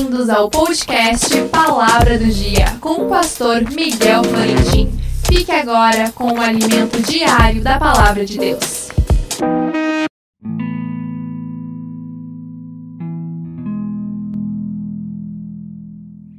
[0.00, 4.90] Bem-vindos ao podcast Palavra do Dia com o pastor Miguel Florentin.
[5.26, 8.88] Fique agora com o alimento diário da Palavra de Deus.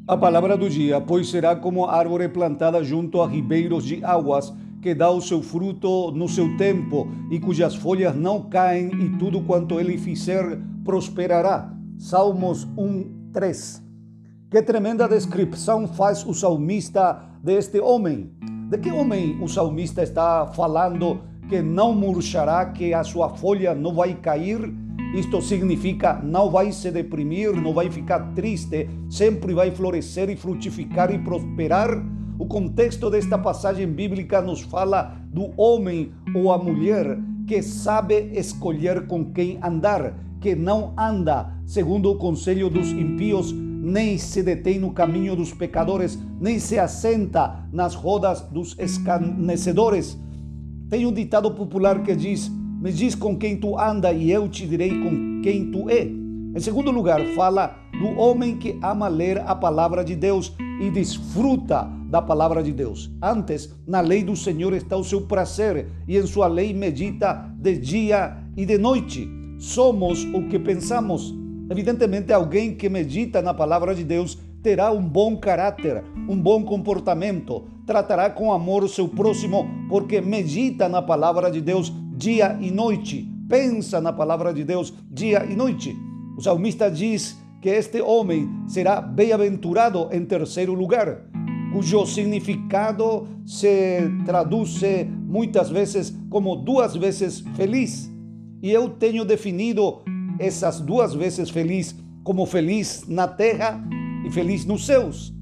[0.08, 4.52] A palavra do dia, pois será como árvore plantada junto a ribeiros de águas,
[4.82, 9.40] que dá o seu fruto no seu tempo, e cujas folhas não caem, e tudo
[9.42, 11.72] quanto ele fizer prosperará.
[12.00, 13.82] Salmos 1, 3.
[14.50, 18.32] Que tremenda descrição faz o salmista deste homem.
[18.70, 23.94] De que homem o salmista está falando que não murchará, que a sua folha não
[23.94, 24.74] vai cair?
[25.16, 31.14] Isto significa não vai se deprimir, não vai ficar triste, sempre vai florescer e frutificar
[31.14, 31.90] e prosperar.
[32.38, 39.08] O contexto desta passagem bíblica nos fala do homem ou a mulher que sabe escolher
[39.08, 44.92] com quem andar, que não anda segundo o conselho dos impíos, nem se detém no
[44.92, 50.18] caminho dos pecadores, nem se assenta nas rodas dos escarnecedores.
[50.90, 54.68] Tem um ditado popular que diz: Me diz com quem tu anda e eu te
[54.68, 56.04] direi com quem tu é.
[56.04, 61.88] Em segundo lugar, fala do homem que ama ler a palavra de Deus e desfruta
[62.10, 63.10] da palavra de Deus.
[63.22, 67.78] Antes, na lei do Senhor está o seu prazer e em sua lei medita de
[67.78, 69.41] dia e de noite.
[69.62, 71.36] Somos o que pensamos.
[71.70, 77.68] Evidentemente, alguém que medita na palavra de Deus terá um bom caráter, um bom comportamento,
[77.86, 83.32] tratará com amor o seu próximo, porque medita na palavra de Deus dia e noite,
[83.48, 85.96] pensa na palavra de Deus dia e noite.
[86.36, 91.22] O salmista diz que este homem será bem-aventurado em terceiro lugar,
[91.72, 94.82] cujo significado se traduz
[95.28, 98.12] muitas vezes como duas vezes feliz.
[98.62, 100.02] E eu tenho definido
[100.38, 103.84] essas duas vezes feliz como feliz na terra
[104.26, 105.34] e feliz nos céus.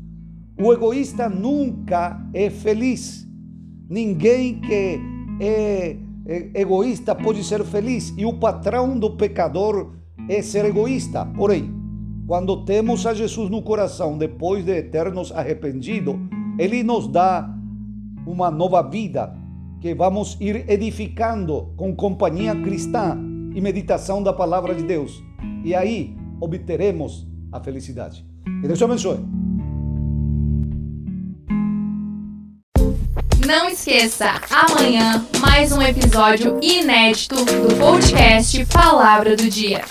[0.57, 3.27] O egoísta nunca é feliz.
[3.89, 4.99] Ninguém que
[5.41, 5.97] é
[6.53, 8.13] egoísta pode ser feliz.
[8.17, 9.93] E o patrão do pecador
[10.29, 11.25] é ser egoísta.
[11.25, 11.73] Porém,
[12.27, 16.19] quando temos a Jesus no coração, depois de termos arrependido,
[16.57, 17.49] Ele nos dá
[18.25, 19.38] uma nova vida
[19.81, 23.17] que vamos ir edificando com companhia cristã
[23.55, 25.23] e meditação da palavra de Deus.
[25.63, 28.25] E aí obteremos a felicidade.
[28.61, 29.19] Que Deus te abençoe.
[33.45, 39.81] Não esqueça, amanhã mais um episódio inédito do podcast Palavra do Dia.